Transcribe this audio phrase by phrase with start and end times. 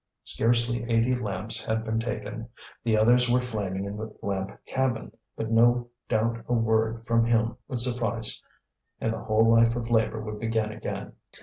[0.23, 2.49] Scarcely eighty lamps had been taken;
[2.83, 5.11] the others were flaming in the lamp cabin.
[5.37, 8.41] But no doubt a word from him would suffice,
[8.99, 11.13] and the whole life of labour would begin again.